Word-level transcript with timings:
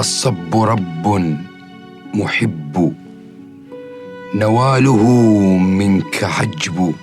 الصب 0.00 0.56
رب 0.56 1.36
محب. 2.14 2.94
نواله 4.34 5.04
منك 5.58 6.24
عجب 6.24 6.94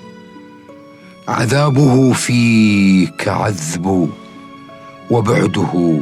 عذابه 1.27 2.13
فيك 2.13 3.27
عذب. 3.27 4.09
وبعده 5.11 6.01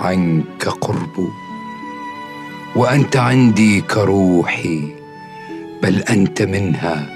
عنك 0.00 0.68
قرب. 0.68 1.28
وأنت 2.76 3.16
عندي 3.16 3.80
كروحي 3.80 4.88
بل 5.82 6.02
أنت 6.02 6.42
منها 6.42 7.06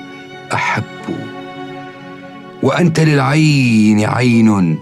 أحب. 0.55 1.17
وأنت 2.63 3.01
للعين 3.01 4.05
عين 4.05 4.79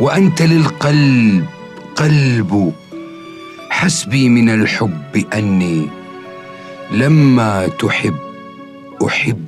وأنت 0.00 0.42
للقلب 0.42 1.44
قلب. 1.96 2.79
حسبي 3.80 4.28
من 4.28 4.48
الحب 4.48 5.24
أني 5.34 5.88
لما 6.92 7.68
تحب 7.68 8.16
أحب. 9.06 9.46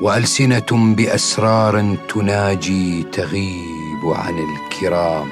وألسنة 0.00 0.94
بأسرار 0.94 1.96
تناجي 2.08 3.02
تغيب 3.02 4.04
عن 4.04 4.34
الكرام 4.38 5.28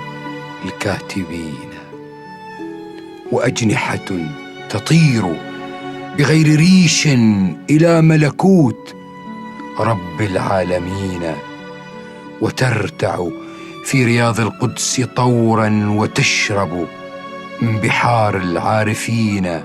الكاتبين. 0.64 1.70
وأجنحة 3.32 4.28
تطير 4.70 5.36
بغير 6.18 6.56
ريش 6.56 7.06
إلى 7.70 8.02
ملكوت 8.02 9.03
رب 9.78 10.20
العالمين 10.20 11.34
وترتع 12.40 13.26
في 13.84 14.04
رياض 14.04 14.40
القدس 14.40 15.00
طورا 15.16 15.86
وتشرب 15.88 16.86
من 17.62 17.76
بحار 17.76 18.36
العارفين 18.36 19.60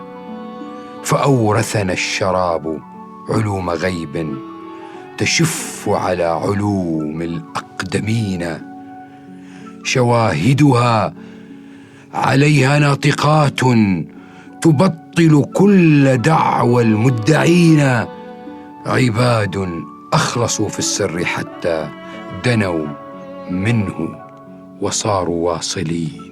فأورثنا 1.03 1.93
الشراب 1.93 2.79
علوم 3.29 3.69
غيب 3.69 4.37
تشف 5.17 5.83
على 5.89 6.23
علوم 6.23 7.21
الأقدمين 7.21 8.57
شواهدها 9.83 11.13
عليها 12.13 12.79
ناطقات 12.79 13.59
تبطل 14.61 15.45
كل 15.53 16.17
دعوى 16.17 16.83
المدعين 16.83 18.05
عباد 18.85 19.83
أخلصوا 20.13 20.69
في 20.69 20.79
السر 20.79 21.25
حتى 21.25 21.89
دنوا 22.45 22.87
منه 23.51 24.25
وصاروا 24.81 25.51
واصلين. 25.53 26.28